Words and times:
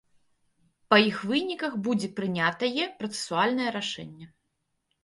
Па 0.93 0.97
іх 1.09 1.17
выніках 1.31 1.75
будзе 1.89 2.09
прынятае 2.21 2.85
працэсуальнае 3.03 3.69
рашэнне. 3.79 4.25